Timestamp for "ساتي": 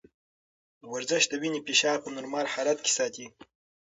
2.97-3.25